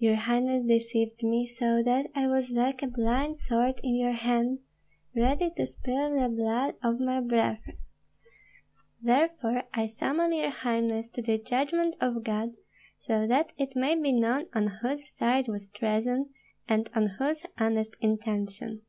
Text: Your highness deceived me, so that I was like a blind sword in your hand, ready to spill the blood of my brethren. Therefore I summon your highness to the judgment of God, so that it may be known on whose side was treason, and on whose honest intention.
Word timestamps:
Your 0.00 0.16
highness 0.16 0.66
deceived 0.66 1.22
me, 1.22 1.46
so 1.46 1.80
that 1.80 2.08
I 2.12 2.26
was 2.26 2.50
like 2.50 2.82
a 2.82 2.88
blind 2.88 3.38
sword 3.38 3.80
in 3.84 3.94
your 3.94 4.10
hand, 4.14 4.58
ready 5.14 5.48
to 5.56 5.64
spill 5.64 6.12
the 6.18 6.28
blood 6.28 6.74
of 6.82 6.98
my 6.98 7.20
brethren. 7.20 7.76
Therefore 9.00 9.62
I 9.72 9.86
summon 9.86 10.32
your 10.34 10.50
highness 10.50 11.06
to 11.10 11.22
the 11.22 11.38
judgment 11.38 11.94
of 12.00 12.24
God, 12.24 12.54
so 12.98 13.28
that 13.28 13.52
it 13.58 13.76
may 13.76 13.94
be 13.94 14.10
known 14.10 14.46
on 14.56 14.66
whose 14.82 15.08
side 15.16 15.46
was 15.46 15.68
treason, 15.68 16.30
and 16.66 16.90
on 16.96 17.06
whose 17.20 17.44
honest 17.56 17.94
intention. 18.00 18.82